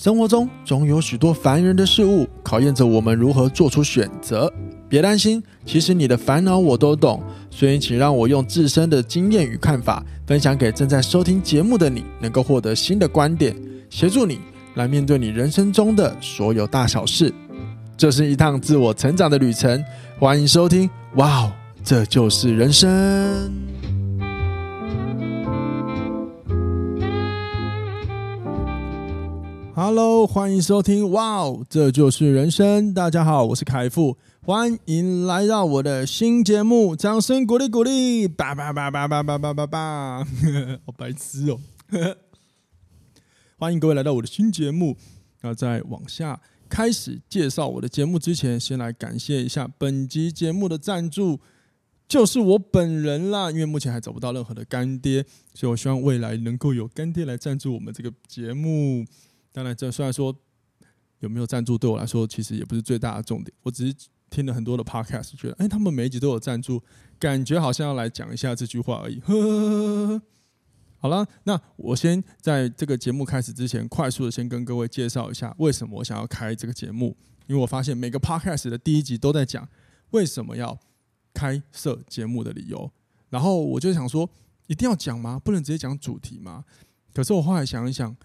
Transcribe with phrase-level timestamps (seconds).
[0.00, 4.48] 生活中总有许多烦人的事物，考验着我们如何做出选择。
[4.88, 7.20] 别担心，其实你的烦恼我都懂，
[7.50, 13.56] 所以请让我用自身的经验与看法，分享给正在收听节目的你，能够获得新的观点，
[13.90, 14.38] 协助你
[14.76, 17.34] 来面对你人生中的所有大小事。
[17.96, 19.84] 这是一趟自我成长的旅程，
[20.20, 20.88] 欢迎收听。
[21.16, 21.52] 哇哦，
[21.82, 22.88] 这就是人生。
[29.80, 31.08] Hello，欢迎收听。
[31.12, 32.92] 哇哦，这就是人生。
[32.92, 36.96] 大家好，我是凯富，欢迎来到我的新节目。
[36.96, 38.26] 掌声鼓励鼓励！
[38.26, 40.24] 叭叭叭叭叭叭叭叭叭，
[40.84, 41.60] 好白痴哦！
[43.56, 44.96] 欢迎各位来到我的新节目。
[45.42, 51.38] 那在往下开始介绍我的节目之前，先来感谢一下本集节目的赞助，
[52.08, 53.52] 就是我本人啦。
[53.52, 59.06] 因为目前还找不到任何的干爹，所以我希望未来能够有干爹来赞助我们这个节目。
[59.52, 60.34] 当然，这虽然说
[61.20, 63.52] 有没有赞助对我来说其实也不是最大的重点。
[63.62, 63.94] 我只是
[64.30, 66.82] 听了很多的 podcast，觉得哎，他们每一集都有赞助，
[67.18, 69.18] 感觉好像要来讲一下这句话而已。
[69.20, 70.22] 呵呵呵。
[70.98, 77.16] 好了，那我先在这个节目开始之前，快速的先跟各位介绍一下为什么我想要开这个节目。
[77.46, 79.66] 因为我发现每个 podcast 的第一集都在讲
[80.10, 80.78] 为什么要
[81.32, 82.90] 开设节目的理由，
[83.30, 84.28] 然后我就想说，
[84.66, 85.40] 一定要讲吗？
[85.42, 86.64] 不能直接讲主题吗？
[87.14, 88.16] 可是我后来想一想。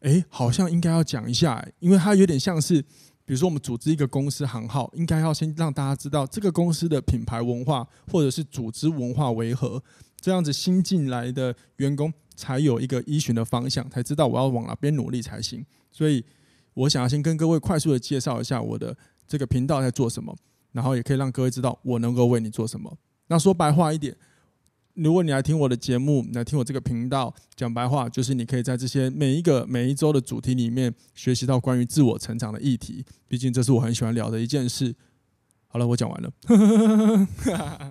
[0.00, 2.80] 哎，好像应该要讲一下，因为它有点像是，
[3.24, 9.82] 比如说我们组织一个公司行号，应该要先让大家知道这个公司的品牌文化或者是组织文化为何，
[10.20, 15.64] 这样子新进来的员工才有一个依循的方向，才知道我要往哪边努力才行。
[15.90, 16.24] 所以，
[16.74, 20.36] 我想要先跟各位快速的介绍一下我的这个频道在做什么，
[20.72, 22.96] 然后也可以让各位知道我能够为你做什么。
[23.28, 24.16] 那说白话一点。
[24.96, 33.04] 如果你来听我的节目，来听我这个频道，讲白话就是你可以在这些每一个每一周的主题里面学习到关于自我成长的议题。
[33.28, 34.94] 毕竟这是我很喜欢聊的一件事。
[35.68, 36.32] 好了，我讲完了。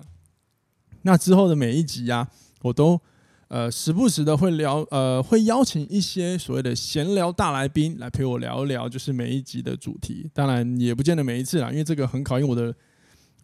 [1.02, 2.28] 那之后的每一集呀、
[2.62, 3.00] 我都
[3.46, 10.28] 呃时不时的会聊，呃会邀请一些所谓的闲聊大来宾来陪我聊一聊，就是每一集的主题。
[10.34, 12.74] 当然也不见得每一次啦，因为这个很考验我的。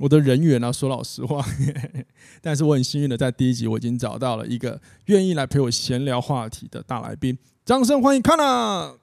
[0.03, 1.47] 我的人缘啊，说老实话，
[2.43, 8.95] 但是我很幸运的在第一集我已经找到了一个愿意来陪我闲聊话题的大来宾，掌声欢迎康娜。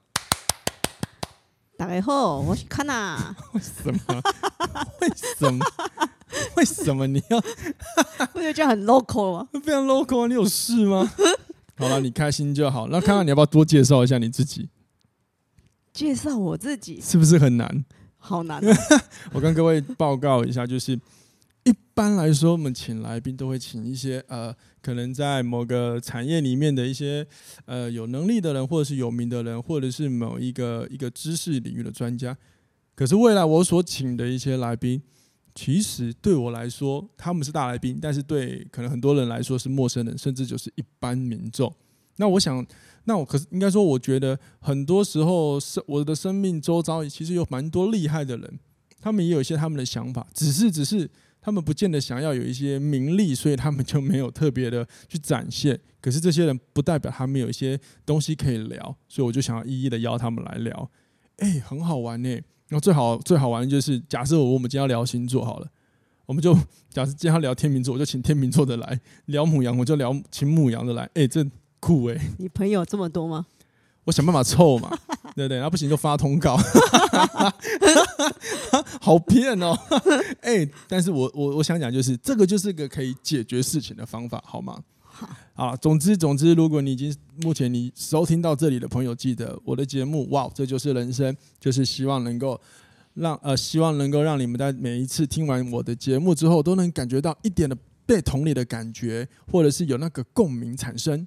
[1.78, 3.34] 大家好，我是康娜。
[3.54, 4.22] 为什么？
[5.00, 5.66] 为什么？
[6.56, 7.40] 为什么你要？
[8.34, 9.48] 不觉得这样很 local 吗？
[9.64, 10.26] 非常 local 啊！
[10.26, 11.10] 你有事吗？
[11.78, 12.88] 好了，你开心就好。
[12.88, 14.68] 那康娜，你要不要多介绍一下你自己？
[15.94, 17.86] 介绍我自己是不是很难？
[18.20, 18.62] 好难。
[19.32, 20.92] 我跟各位报告一下，就是
[21.64, 27.26] 一般来说，我们请来宾都会请一些呃，可能在某个产业里面的一些
[27.64, 32.36] 呃有能力的人，或者是有名的人，或者是某一个一个知识领域的专家。
[32.94, 35.02] 可是未来我所请的一些来宾，
[35.54, 41.74] 其实对我来说他们是大来宾，但是对可能很多人来说是陌生人，甚至就是一般民众。
[42.20, 42.64] 那我想。
[43.04, 48.60] 那我可是应该说，我觉得很多时候生我的生命周遭其实有蛮多厉害的人，
[49.00, 51.10] 他们也有一些他们的想法，只是只是
[51.40, 55.80] 他们不见得想要有一些名利，所以他们就没有特别的去展现。
[55.98, 60.90] 可是这些人不代表他们有一些东西可以聊，所以我就想要一一的邀他们来聊。
[61.38, 62.38] 哎，很好玩呢。
[62.68, 65.66] 那最好最好玩的就是，假设我们今天要聊星座好了，
[66.26, 66.54] 我们就
[66.92, 71.08] 假设今天要聊天秤座，我就请天秤座的来聊母羊，我就聊请母羊的来。
[71.14, 71.44] 哎，这。
[71.80, 72.30] 酷哎、欸！
[72.38, 73.46] 你朋友这么多吗？
[74.04, 74.90] 我想办法凑嘛，
[75.36, 75.58] 对不对？
[75.60, 76.56] 那不行就发通告，
[79.00, 79.76] 好骗哦！
[80.40, 84.82] 哎，但是我我我想讲就是，这个就是个可以解决事情的方法，好吗？
[85.54, 92.58] 好，总之总之，如果你已经目前你收听到这里的朋友，记得我的节目，哇，这就是人生，就是希望能够
[93.14, 97.76] 让呃，希望能够让你们在每一次听完我的节目之后，都能感觉到一点的
[98.06, 101.26] 被同理的感觉，或者是有那个共鸣产生。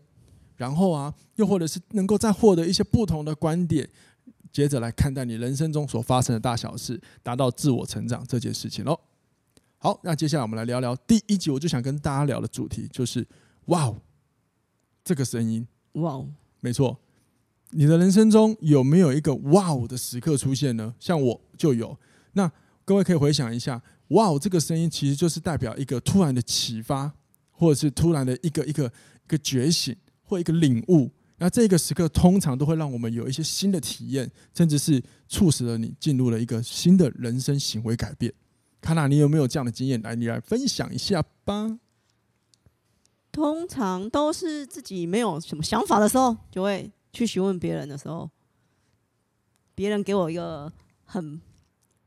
[0.56, 3.90] 然后啊，又或者是能够再获得一些不同的观点，
[4.52, 9.00] 接着来看待你人生中所发生的大小事，达到自我成长这件事情喽。
[9.78, 13.28] 好，那接下来我们来聊聊第一集，我就想跟大家聊的主题就是：
[13.66, 14.00] 哇哦，
[15.04, 16.30] 这个声音，哇哦，
[16.62, 16.98] 没错，
[17.72, 20.94] 你的人生中有没有一个哇哦的时刻出现呢？
[21.00, 21.98] 像我就有。
[22.34, 22.50] 那
[22.86, 27.12] 各位可以回想一下，哇哦，这个声音其实就是代表一个突然的启发，
[27.52, 29.94] 或者是突然的一个一个一个觉醒。
[30.34, 38.34] 或一个领悟，那这个时刻通常都会让我们有一些新的体验，甚至是促使了你进入了一个新的人生行为改变。
[38.82, 40.02] 卡娜，你有没有这样的经验？
[40.02, 41.80] 来，你来分享一下吧。
[43.32, 48.30] 通常都是自己没有什么想法的时候，就会去询问别人的时候，
[49.76, 50.72] 别人给我一个
[51.04, 51.40] 很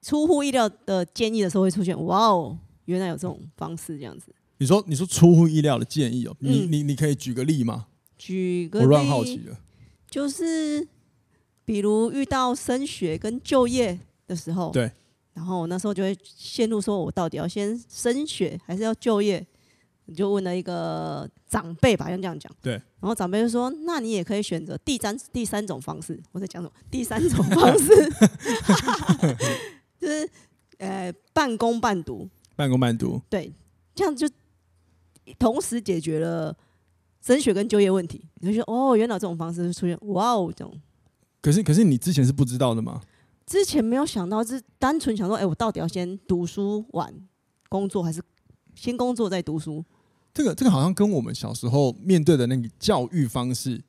[0.03, 4.35] 出乎意料的建议的时候，会出现哇哦，原来有这种方式这样子。
[4.59, 7.87] 你说你说出乎意料的建议哦，你嗯你你可以举个例吗？
[8.17, 9.57] 举个我乱好奇了。
[10.09, 10.87] 就是
[11.65, 14.91] 比如遇到升学跟就业的时候，对，
[15.35, 19.47] 然后我那时候就会陷入说，我到底要先升学还是要就业？
[20.09, 22.51] 你就问了一个长辈吧，用这样讲。
[22.63, 26.75] 对，然后长辈就说：“那你也可以选择第三第三种方式。”我在讲什么？
[26.89, 27.89] 第三种方式
[29.99, 30.31] 就是
[30.79, 33.53] 呃半工半读，半工半读，对，
[33.97, 34.31] 这样就
[35.41, 36.57] 同时解决了
[37.27, 38.25] 升学跟就业问题。
[38.37, 40.81] 你就说：“哦，原来这种方式是出现，哇哦，这种。”
[41.43, 43.01] 可是可是你之前是不知道的吗？
[43.45, 47.13] 之前没有想到，是单纯想说，哎、欸，我到底要先读书完
[47.69, 48.23] 工作，还是
[48.75, 49.85] 先工作再读书？
[50.33, 53.83] 这个这个好像跟我们小时候面对的那个教育方式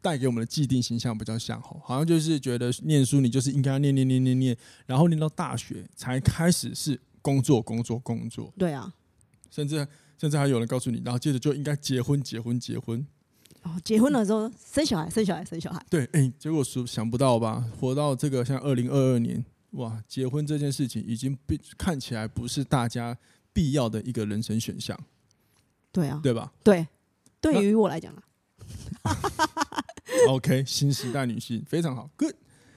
[0.00, 4.56] 带给我们的既定形象比较像吼，好像就是觉得念书你就是应该要念念念念念，
[4.86, 8.52] 然后念到大学才开始是工作工作工作。
[8.56, 8.94] 对啊，
[9.50, 9.86] 甚至
[10.18, 13.06] 甚至还有人告诉你，然后接着就应该结婚结婚结婚。
[13.62, 15.84] 哦，结婚了之后生小孩生小孩生小孩。
[15.88, 17.64] 对，哎、欸，结果说想不到吧？
[17.80, 23.16] 活到这个像二零二二年，哇，结婚这件事情已经被看起来不是大家
[23.52, 24.98] 必要的一个人生选项。
[25.90, 26.52] 对啊，对吧？
[26.62, 26.86] 对，
[27.40, 28.22] 对于我来讲啊，
[30.28, 32.34] OK，新时代女性非常好，Good。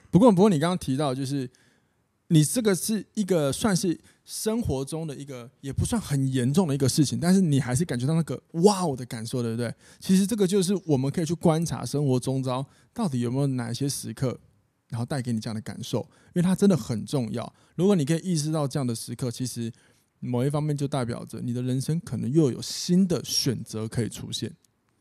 [0.09, 1.49] 不过，不过你刚刚提到，就是
[2.27, 3.99] 你这个是一个算是
[4.31, 9.74] 生活中的一个，也不算很严重的一个事情，但是你还是感觉到那个哇哦的感受，对不对？
[10.00, 14.39] 其实这个就是我们可以去观察生活中遭到底有没有哪些时刻，
[14.88, 16.00] 然后带给你这样的感受，
[16.33, 17.54] 因为它真的很重要。
[17.75, 19.72] 如果你可以意识到这样的时刻，其实。
[20.24, 24.56] 某一方面就代表着你的人生可能又有新的选择可以出现。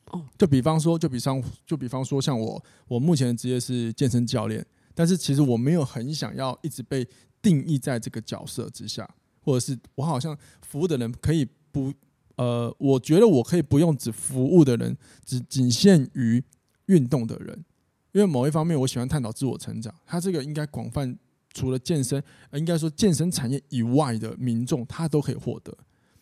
[0.06, 7.06] 哦，就比方说，就比方，就比方说，像我，我目前的职业是健身教练，但是其实我没有很想要一直被
[7.42, 9.06] 定义在这个角色之下，
[9.40, 11.92] 或者是我好像服务的人可以不，
[12.36, 16.42] 呃，我觉得我可以不用只服务的人，只仅限于
[16.86, 17.64] 运动的人，
[18.12, 21.18] 因为某一方面我喜欢探讨自我成长，他这个应该广泛。
[21.52, 22.22] 除了健身，
[22.52, 25.76] 应该说健身产业以外的民众，他都可以获得。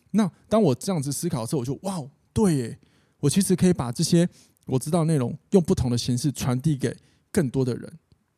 [0.09, 2.79] 那当我这样子思考的时候，我就哇，对耶，
[3.19, 4.27] 我其实可以把这些
[4.65, 6.97] 我知道内容，用不同的形式传递给
[7.31, 7.93] 更多的人。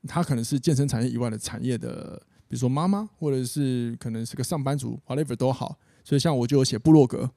[0.06, 5.80] 他可能是健身产业以外的产业的，比如说妈妈，或者是可能是个上班族，whatever 都好。
[6.04, 7.32] 所以像我就有写部落格，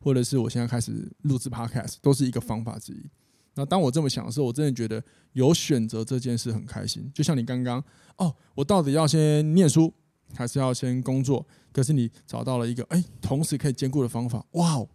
[0.00, 3.10] 或者是我现在开始录制 podcast，都是一个方法之一。
[3.54, 5.04] 那当我这么想的时候，我真的觉得
[5.34, 7.12] 有选择这件事很开心。
[7.14, 7.84] 就像你刚刚
[8.16, 9.92] 哦，我到底要先念书，
[10.34, 11.46] 还是要先工作？
[11.70, 14.88] 可是你找到了一个哎，同时可以兼顾的方法，哇哦，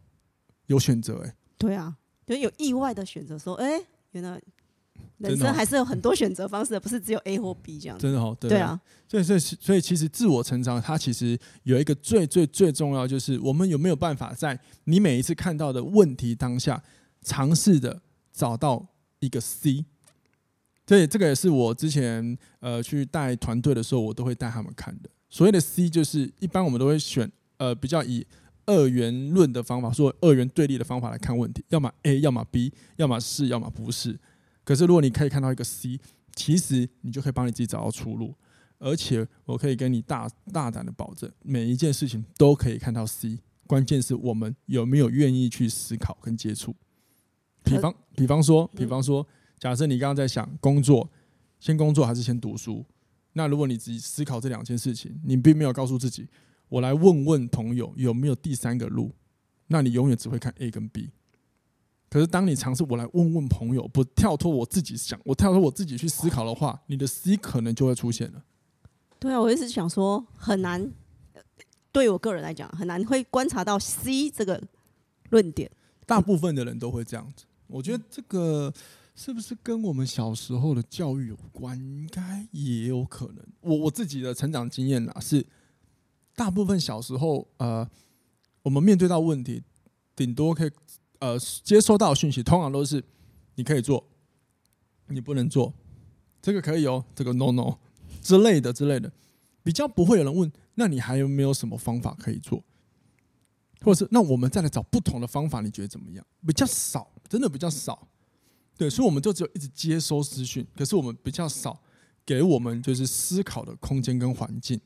[0.66, 1.36] 有选择哎。
[1.60, 3.80] 对啊，就有意外的选择，说哎，
[4.14, 4.42] 原来
[5.18, 7.98] 人生还是有很多选择方式的，不是只有 A 或 B 这样。
[7.98, 8.80] 真的哦，对，对啊。
[9.08, 16.82] 所以，所以，所以，其实自我成长，它其实有一个最最最重要，就是我们有没有办法在你每一次看到的问题当下，
[17.22, 18.02] 尝试的。
[18.34, 18.88] 找到
[19.20, 19.84] 一个 C，
[20.88, 25.10] 所以这个也是我之前呃去带团队的时候，我都会带他们看的。
[25.30, 28.26] 所谓的 C，就是一般我们都会选呃比较以
[28.66, 34.18] 二元论的方法，说二元对立的方法来看问题，要么 A，要么 B，要么是，要么不是。
[34.64, 36.00] 可是如果你可以看到一个 C，
[36.36, 38.36] 其实你就可以帮你自己找到出路。
[38.84, 43.38] 而且我可以跟你大大胆的保证，每一件事情都可以看到 C，
[43.68, 46.76] 关键是我们有没有愿意去思考跟接触。
[47.64, 49.28] 比方，比方说，比方说，
[49.60, 51.08] 假设你刚刚在想工作，
[51.60, 52.84] 先工作还是先读书？
[53.34, 56.28] 那如果你自己思考这两件事情，你并没有告诉自己，
[56.68, 59.14] 我来问问朋友有没有第三个路，
[59.68, 61.12] 那你永远只会看 A 跟 B。
[62.12, 68.44] 可是当你尝试我来问问朋友，不跳脱我自己想，我跳脱我自己去思考的话，你的 C 可能就会出现了。
[69.18, 70.92] 对啊，我一直想说很难，
[71.90, 74.62] 对我个人来讲很难会观察到 C 这个
[75.30, 75.72] 论点。
[76.06, 77.46] 大部分的人都会这样子。
[77.68, 78.74] 我觉得这个
[79.16, 81.80] 是不是跟我们小时候的教育有关？
[81.80, 83.38] 应该也有可能。
[83.62, 85.46] 我我自己的成长经验啦，是
[86.36, 87.90] 大部分小时候，呃，
[88.64, 89.64] 我们面对到问题，
[90.14, 90.72] 顶多可以
[91.22, 93.04] 呃接收到讯息，通常都是
[93.56, 94.06] 你可以做，
[95.08, 95.72] 你不能做，
[96.42, 97.78] 这个可以哦，这个 no no
[98.22, 99.12] 之类的之类的，
[99.64, 102.64] 比较不会有人问，那你还有没有什么方法可以做？
[103.82, 106.26] 或者是那我们再来找不同的方法，你觉得怎么样？
[106.46, 108.08] 比较少，真的比较少。
[108.78, 111.80] 对，所以我们就只有一直接收资讯，可是我们比较少
[112.26, 114.80] 给我们就是思考的空间跟环境。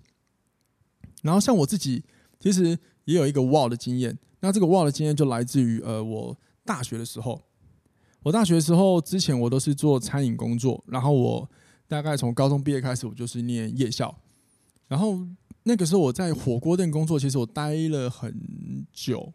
[1.22, 2.04] 然后像我自己，
[2.39, 4.18] 其实也有一个 wow 的经验。
[4.46, 7.42] 那这个 wow 的经验就来自于呃，我大学的时候。
[8.22, 11.50] 我大学的时候之前我都是做餐饮工作，然后我
[11.88, 14.16] 大概从高中毕业开始，我就是念夜校。
[14.88, 15.20] 然后
[15.64, 19.34] 那个时候我在火锅店工作，其实我待了很久，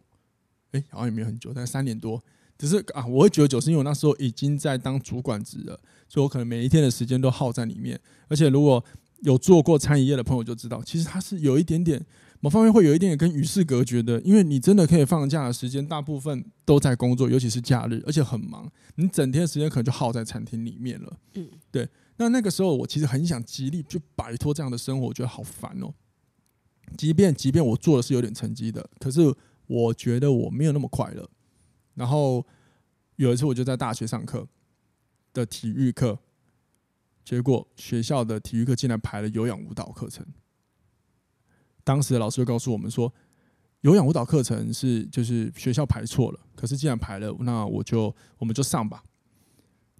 [0.72, 2.22] 哎，好像也没有很久，大概三年多。
[2.56, 7.98] 只是啊，我会觉得久，是因为我那时候已经在当主管职了，所以我可能每一天的时间都耗在里面。
[8.28, 8.84] 而且如果
[9.20, 12.04] 有做过餐饮业的朋友就知道，其实它是有一点点
[12.40, 21.18] 某方面会有一点点跟与世隔绝的，因为你真的可以放假的时间，大部分都在工作，尤其是假日，而且很忙，你整天的时间可能就耗在餐厅里面了。
[21.34, 21.88] 嗯，对。
[22.16, 25.92] 那那个时候我其实很想极力去摆脱这样的生活，我觉得好烦哦。
[26.96, 29.34] 即便即便我做的是有点成绩的，可是
[29.66, 31.28] 我觉得我没有那么快乐。
[31.94, 32.46] 然后
[33.16, 34.46] 有一次，我就在大学上课
[35.32, 36.18] 的体育课，
[37.24, 40.26] 结果学校的体育课竟然排了有氧舞蹈课程。
[41.90, 43.12] 当时的老师就告诉我们说，
[43.80, 49.02] 有氧舞蹈课程是就是学校排错了，可是既然排了，那我就我们就上吧。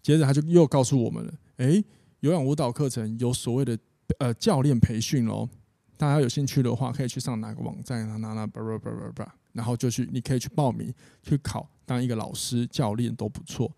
[0.01, 1.85] 接着他就又告诉我们了，诶，
[2.21, 3.77] 有氧舞蹈课程有所谓的
[4.21, 5.49] 呃教练培训哦，
[5.97, 8.17] 大家有兴趣的话，可以去上哪个网站啊？
[8.19, 10.95] 哪哪叭叭叭叭叭，然后就去，你可以去报名
[11.25, 11.69] 去考。
[11.85, 13.69] 当一个老师、教练都不错。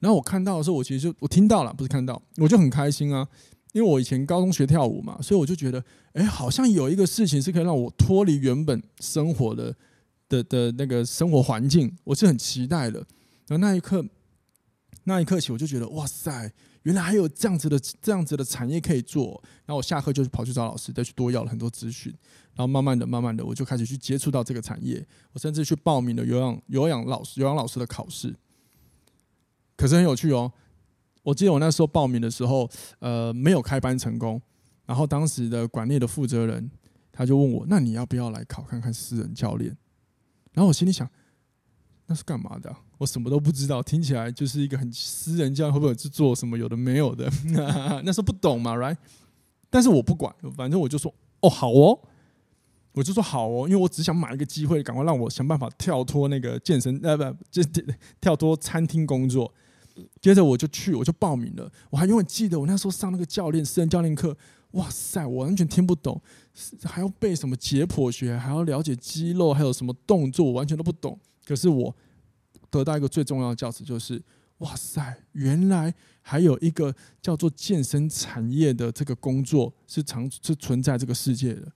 [0.00, 3.26] 然后我看到的时候，我其实就我听到了，不是看到，我就很开心啊。
[3.74, 9.74] 因为我以前高中学跳舞嘛，所以我就觉得，哎，好像有一个事情是可以让我脱离原本生活的
[10.28, 13.00] 的的那个生活环境，我是很期待的。
[13.48, 14.06] 然后那一刻，
[15.02, 16.52] 那一刻起，我就觉得，哇塞，
[16.84, 19.42] 原来还有这样子的这样子的产业可以做。
[19.66, 22.14] 然后我下课就跑去找老师，再去多要了很多资讯。
[22.54, 25.04] 然后慢慢的、慢慢的，我就开始去接触到这个产业。
[25.32, 28.32] 我甚至去报名了有氧、有氧老师、有氧老师的考试。
[29.76, 30.52] 可是很有趣哦，
[31.24, 34.40] 我记得我那时候报名的时候，呃，没有开班成功。
[34.86, 36.70] 然后当时的管理的负责人
[37.10, 39.76] 他就问我：“那你要不要来考看看私人教练？”
[40.52, 41.08] 然后我心里想
[42.06, 42.72] ：“那是干嘛的？
[42.98, 47.28] 我什么都不知道，听起来就是一个很私人教练会不会是做什么有的没有的？
[48.04, 48.96] 那时候不懂嘛，right？
[49.70, 51.98] 但是我不管，反正我就说：“哦，好哦。”
[52.92, 57.60] 我就说好哦，因为我只想买一个机会，赶快让我想办法跳脱那个健身，呃，不，就
[58.20, 59.52] 跳脱餐厅工作。
[60.20, 61.70] 接着我就去，我就报名了。
[61.90, 64.36] 我还永远记得我那时候上那个教练私人教练课，
[64.72, 66.20] 哇塞，我完全听不懂，
[66.82, 71.18] 还要背什么解剖学，还要了解肌肉，还有什么动作，我完全都不懂。
[71.44, 71.94] 可是我
[72.70, 74.20] 得到一个最重要的教词，就是
[74.58, 81.70] 哇塞，原来还有一个叫做健身产业的这个工作是常是存在这个世界的。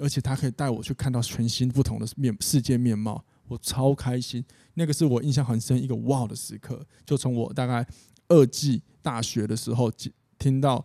[0.00, 4.44] 而且他可以带我去看到全新不同的面世界面貌，我超开心。
[4.74, 6.86] 那个是我印象很深一个哇的时刻。
[7.04, 7.86] 就从我大概
[8.28, 9.90] 二季大学的时候
[10.38, 10.84] 听到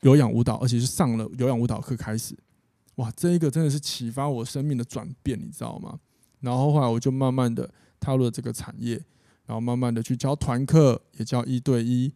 [0.00, 2.34] 有氧舞蹈，而且是上了有氧舞蹈课开始，
[2.96, 5.98] 哇，这一个真的是启发我生命的转变，你知道吗？
[6.40, 8.94] 然后后来我就慢慢的踏入了这个产业，
[9.46, 12.12] 然后慢慢的去教团课，也教一对一，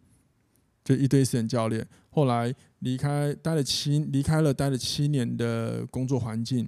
[0.83, 1.85] 就一对一私人教练。
[2.09, 6.67] 后来离开待了七离开了待了七年的工作环境，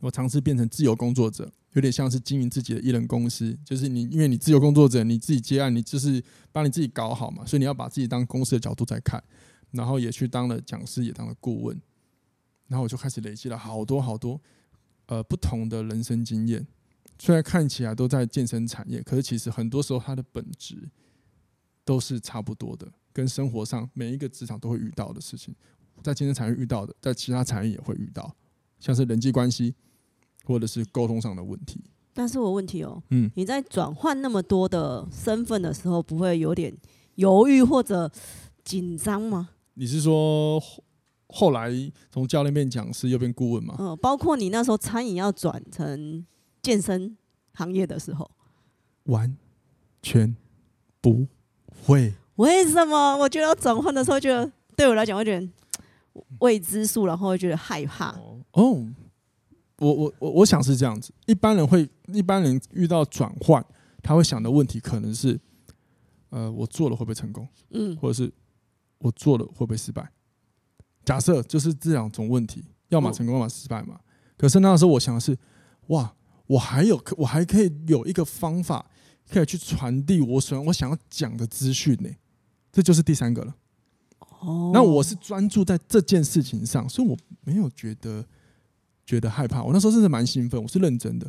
[0.00, 3.56] 我尝试变成自由工作者，有点像是经营自己的艺人公司。
[3.64, 6.22] 就是你因为你自由工作者，你自己接案，你就是
[6.52, 9.22] 把你自己搞好嘛，所以你要把自己当公司的角度在看。
[9.70, 11.80] 然后也去当了讲师，也当了顾问。
[12.66, 14.40] 然后我就开始累积了好多好多
[15.06, 16.66] 呃不同的人生经验。
[17.18, 20.88] 虽然看起来都在健身产业，可是其实很多时候它的本质
[21.84, 22.90] 都是差不多的。
[23.12, 25.52] 跟生活上每一个职场都会遇到的事情，
[26.00, 28.34] 在健身产业遇到的，在其他产业也会遇到，
[28.78, 29.74] 像是人际关系
[30.44, 31.80] 或者是沟通上的问题。
[32.12, 36.76] 但是我问题哦，嗯，你在转换那么多的身份的时候，不会有点
[37.14, 38.10] 犹豫或者
[38.64, 39.50] 紧张吗？
[39.74, 40.60] 你是说
[41.28, 41.70] 后来
[42.10, 43.76] 从教练变讲师又变顾问吗？
[43.78, 46.26] 嗯，包括你那时候餐饮要转成
[46.60, 47.16] 健身
[47.54, 48.28] 行业的时候，
[49.04, 49.34] 完
[50.02, 50.34] 全
[51.00, 51.26] 不
[51.86, 52.12] 会。
[52.36, 53.16] 为什么？
[53.16, 55.48] 我觉得转换的时候，觉得对我来讲会觉得
[56.40, 58.14] 未知数，然后会觉得害怕。
[58.52, 58.84] 哦，
[59.80, 61.12] 我我我我想是这样子。
[61.26, 63.64] 一般人会，一般人遇到转换，
[64.02, 65.40] 他会想的问题可能是：
[66.28, 67.48] 呃，我做了会不会成功？
[67.70, 68.32] 嗯，或者是
[68.98, 70.12] 我做了会不会失败？
[71.04, 73.98] 假设就是这两种问题，要么成功，要么失败嘛。
[74.36, 75.36] 可是那时候我想的是：
[75.88, 76.14] 哇，
[76.46, 78.84] 我还有，我还可以有一个方法，
[79.30, 82.10] 可以去传递我所我想要讲的资讯呢。
[82.70, 83.54] 这就是第三个了。
[84.40, 88.24] 哦，那我是专注在这件事情上，所以我没有觉得
[89.10, 89.60] 觉得害怕。
[89.60, 91.28] 我那时候真的蛮兴奋，我是认真的。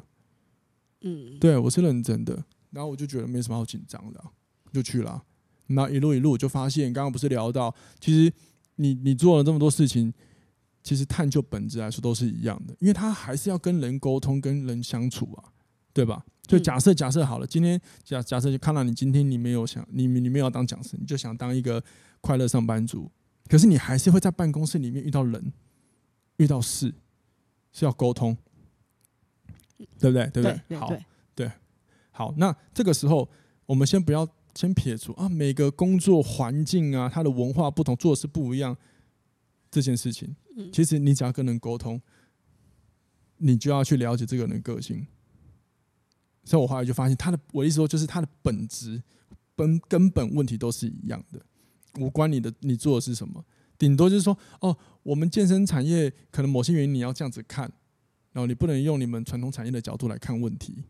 [1.01, 2.45] 嗯，对，我是认真的。
[2.69, 4.29] 然后我就觉得没什么好紧张的啊，
[4.71, 5.23] 就去了。
[5.65, 8.31] 那一路一路，我就发现，刚刚不是聊到，其实
[8.75, 10.13] 你你做了这么多事情，
[10.83, 15.49] 其实探究本质来说都是一样的，因为他还是要跟人沟通、跟人相处啊，
[15.91, 16.23] 对吧？
[16.45, 21.83] 就假设假设好了，今天假假设就看到你今天你没有想你你没有要当讲师，你就想当一个
[22.19, 23.09] 快乐上班族，
[23.47, 25.51] 可是你还是会在办公室里面遇到人，
[26.37, 26.93] 遇到事，
[27.71, 28.37] 是要沟通，
[29.99, 30.27] 对不对？
[30.27, 30.61] 对不对？
[30.67, 30.97] 对，好，
[31.35, 31.51] 对，
[32.11, 32.33] 好。
[32.37, 33.29] 那这个时候，
[33.65, 38.75] 我们先不要先撇除啊，每个工作环境啊，它的文化不同，做事不一样，
[39.69, 40.35] 这件事情，
[40.73, 42.01] 其实你只要跟人沟通，
[43.37, 45.07] 你就要去了解这个人的个性。
[46.43, 49.01] 所以我后来就发现，他的我的意思说，就是他的本质、
[49.55, 51.39] 本根本问题都是一样的，
[51.99, 53.45] 无关你的你做的是什么，
[53.81, 57.63] 顶多就是说，哦，我们健身产业可能某些原因你要这样子看，
[58.31, 60.83] 然后你不能用你们传统产业的角度来看问题。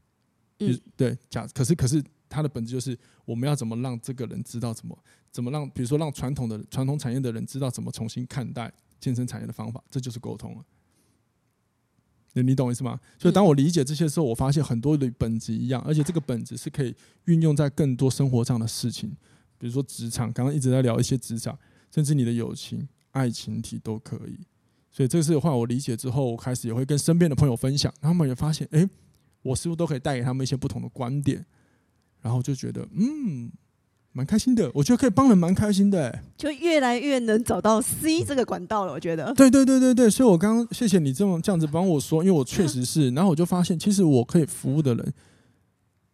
[0.59, 4.97] 嗯，对，假可是可是它的本质就是，我们要怎么让这个人知道怎么
[5.31, 8.69] 怎么让，比如说让传统的传统产业的人知道怎么重新看待
[8.99, 10.65] 健身产业的方法，这就是沟通了。
[12.33, 12.99] 你懂我意思吗？
[13.17, 16.93] 所以当我理解这些时候，我发现很多的本质一样，而且这个本质是可以
[17.25, 19.09] 运用在更多生活上的事情，
[19.57, 21.57] 比如说职场，刚刚一直在聊一些职场，
[21.93, 24.39] 甚至你的友情、爱情体都可以。
[24.89, 28.89] 所以这是的话我理解之后，我开始也会跟身边的朋友分享，他们也发现，哎，
[29.41, 31.45] 我似乎都可以带给他们一些不同的观点，
[32.21, 33.51] 然后就觉得，嗯。
[34.13, 38.91] 蛮开心的，我觉得可以帮人蛮开心的，欸，就越来越能找到 C 这个管道了。
[38.91, 45.13] 我觉得，对对对对对，所以我刚刚谢谢你这么这样子帮我说，因为我确实是， 然后我就发现，其实我可以服务的人，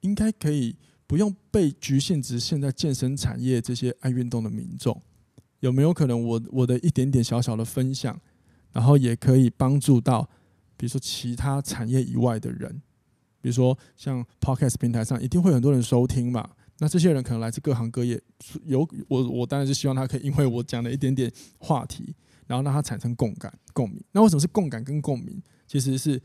[0.02, 0.76] 应该可以
[1.08, 5.02] 不用被局限只限在健身产业这些爱运动的民众，
[5.60, 8.20] 有没有可能我我的一点点小小的分享，
[8.72, 10.30] 然后也可以帮助到，
[10.76, 12.82] 比如说其他产业以外的人，
[13.42, 16.50] 比如说像 Podcast 平台上一定会很多人收听嘛。
[16.80, 18.22] 那这些人可能来自各行各业，
[18.66, 22.14] 有我我当然是希望他可以因为我讲的一点点话题，
[22.46, 24.00] 然后让他产生共感共鸣。
[24.12, 25.42] 那为什么是共感跟共鸣？
[25.66, 26.22] 其实是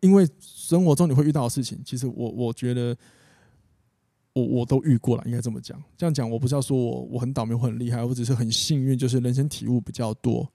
[0.00, 2.96] 因为生活中你会遇到的事情，其实我我觉得
[4.34, 5.82] 我我都遇过了，应该这么讲。
[5.96, 10.52] 这样讲我不是要说我我很倒霉或很厉害，我只是很幸运，就是人生体悟比较多。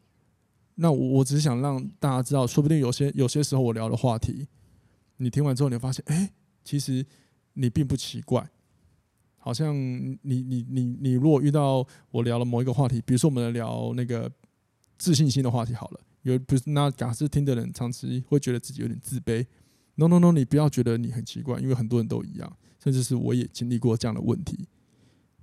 [0.76, 4.48] 那我我只是想让大家知道，说不定有些有些时候我聊的话题，
[5.18, 6.32] 你听完之后你会发现，哎，
[6.64, 7.06] 其实
[7.54, 8.50] 你并不奇怪。
[9.42, 14.30] 好像你你你你如果遇到我聊了某一个话题，比如说我们聊那个
[14.98, 19.46] 自信心的话题好了，有不是那假设听的人长期会觉得自己有点自卑
[20.00, 24.66] ，no no no，你不要觉得你很奇怪，因为很多人都一样，甚至是我也经历过这样的问题。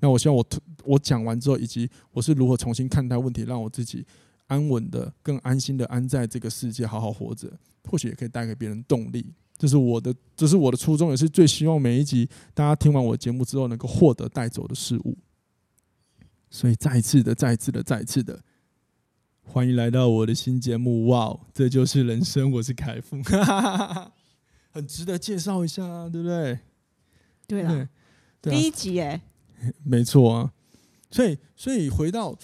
[0.00, 0.46] 那我希望我
[0.84, 4.04] 我讲完之后，以及我是如何重新看待问题，让我自己
[4.46, 7.52] 安稳的、更安心的安在这个世界好好活着，
[7.84, 9.32] 或许也可以带给别人动力。
[9.58, 15.16] 这是我的，这是我的初衷，也是最希望每一集大家听完我节目之后能够获得带走的事物。
[16.50, 18.38] 所以再一次的，再一次的，再一次的，
[19.42, 21.06] 欢迎来到我的新节目！
[21.06, 23.16] 哇哦，这就是人生，我是凯富，
[24.76, 26.58] 很值得介绍一下啊，对不对？
[27.46, 27.88] 对了，
[28.42, 29.20] 第一集哎，
[29.82, 30.52] 没错啊。
[31.10, 32.38] 所以，所以回到。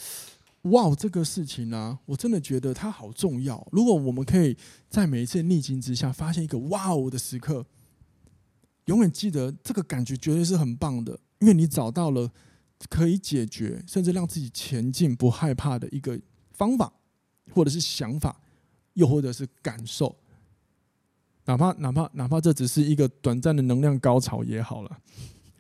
[0.66, 3.66] 哇这个事情呢、啊，我真的觉得它好重要。
[3.73, 4.57] 如果我们可以
[4.88, 7.66] 在每一次逆境之下发现一个哇哦的时刻，
[8.85, 12.31] 永远记得这个感觉绝对是很棒的，因为你找到了
[12.88, 16.16] 可以解决甚至让自己前进不害怕的一个
[16.53, 16.92] 方法，
[17.53, 18.40] 或者是想法，
[18.92, 20.16] 又或者是感受，
[21.44, 24.90] 哪怕哪怕哪怕这只是一个短暂的能量高潮也好了。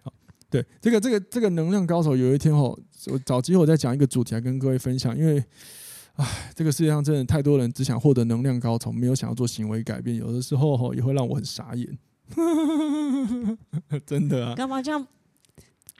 [0.02, 0.12] 好
[0.48, 5.16] 对，这个这个这个能量高潮，有一天哦，我找机会再讲一个主题来跟各位分享。
[5.16, 5.42] 因为，
[6.14, 10.16] 唉，这个世界上真的太多人只想获得能量高潮，没有想要做行为改变。
[10.16, 11.98] 有的时候吼，也会让我很傻眼。
[14.06, 14.54] 真的啊？
[14.54, 15.06] 干嘛这样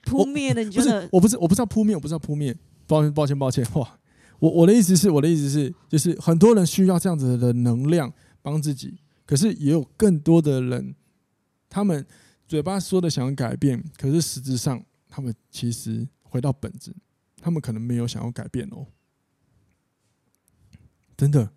[0.05, 0.63] 扑灭的？
[0.63, 1.07] 你觉得？
[1.11, 2.55] 我不是，我不知道扑灭，我不知道扑灭。
[2.85, 3.65] 抱歉，抱歉，抱歉。
[3.73, 3.97] 哇，
[4.39, 10.95] 我我的意思是，我的意思是，就是很多人需要这样子的能量帮自己，可是也有更多的人，
[11.69, 12.05] 他们。
[12.45, 16.93] 嘴巴说的想要改变，可是实质上，他们其实回到本质，
[17.37, 18.85] 他们可能没有想要改变哦。
[21.17, 21.51] 真的，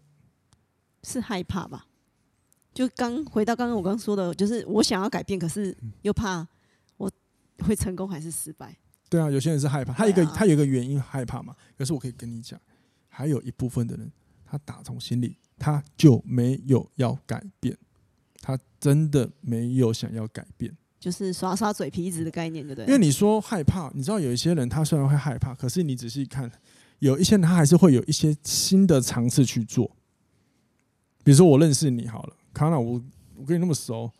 [1.03, 1.89] 是害怕吧？
[2.73, 6.47] 就刚回到刚刚我刚说的，就是我想要改变，可是又怕
[6.97, 7.11] 我
[7.59, 8.75] 会成功还是失败？
[9.11, 11.55] 对啊，有些人是害怕，他一个他有一个原因害怕嘛。
[11.77, 12.59] 可是我可以跟你讲，
[13.09, 14.11] 还有一部分的人，
[14.47, 17.77] 他打从心里他就没有要改变。
[18.41, 22.87] 他真的没有想要改变，就是耍耍嘴皮子的概念，对不对？
[22.87, 26.49] 因为你说害怕，你知道有一些人他虽然会害怕，可是你仔细看，
[27.01, 29.91] 有一些人他还是会有一些新的尝试去做。
[31.25, 33.03] 比如说我认识你好了，卡纳，我
[33.35, 34.13] 我跟你那么熟，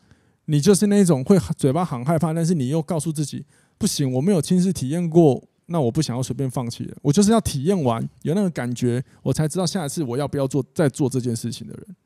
[0.47, 3.47] 你就是那种会嘴巴很害怕，但是你又告诉自己
[3.79, 11.97] 不行，我没有亲自体验过，那我不想要随便放弃了，我就是要体验完有那个感觉，我才知道下一次我要不要做再做这件事情的人。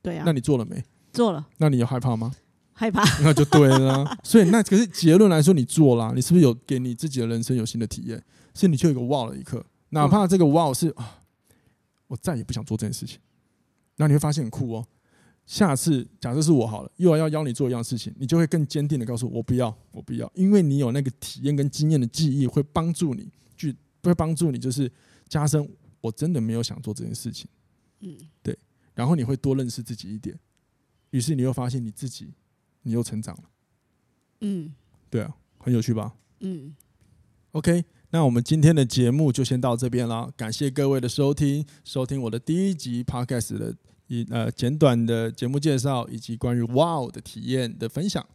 [0.00, 0.82] 对啊，那你做了没？
[1.12, 2.32] 做了，那你有害怕吗？
[2.72, 4.16] 害怕， 那就对了。
[4.22, 8.22] 所以那可是结论来说，你做了，你是不是有给你自己的人生有新的体验？
[8.54, 11.18] 是你就有一个哇的一刻，哪怕这个哇是啊，
[12.06, 13.18] 我再也不想做这件事情，
[13.96, 14.86] 那你会发现很酷哦。
[15.44, 24.90] 下次假设是我好了，又要要邀你做一样事情，你就会更坚定的告诉我，我不要，我不要，因为你有那个体验跟经验的记忆，会帮助你去，会帮助你就是
[25.28, 25.68] 加深
[26.00, 27.48] 我真的没有想做这件事情。
[28.00, 28.56] 嗯，对，
[28.94, 30.38] 然后你会多认识自己一点，
[31.10, 32.32] 于是你又发现你自己，
[32.82, 33.42] 你又成长了。
[34.42, 34.72] 嗯，
[35.10, 36.14] 对啊，很有趣吧？
[36.40, 36.74] 嗯
[37.50, 43.76] ，OK，那我们今天的节目就先到这边啦，感谢各位的收听，收听我的第一集 Podcast 的。
[44.08, 48.26] 以呃简短的节目介绍以及关于 Wow 的体验的分享，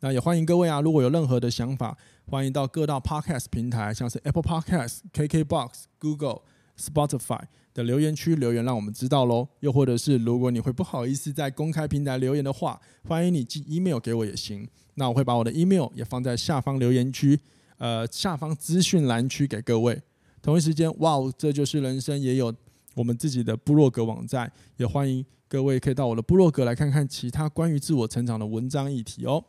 [0.00, 6.42] 那也欢迎各位啊，如果有任何的想法，欢迎到各大 Podcast 平台，像是 Apple Podcast、KKBox、Google、
[6.78, 7.40] Spotify
[7.72, 9.48] 的留言区留言，让我们知道喽。
[9.60, 14.68] 又或者是如果你会不好意思在公开平台留言的话，欢迎你寄 email 给我也行。
[14.94, 17.38] 那我会把我的 email 也放在下方留言区，
[17.78, 20.02] 呃下方资讯栏区给各位。
[20.42, 22.54] 同一时间，Wow，这就是人生也有。
[22.96, 29.44] 我们自己的部落格网站，也欢迎各位可以到我的部落格来看看其他关于自我成长的文章议题哦。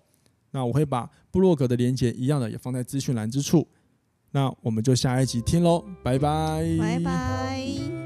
[0.52, 3.66] 那我会把部落格的连接一样的也放在资讯栏之处。
[4.32, 7.97] 那我们就下一集听喽，拜拜，拜拜。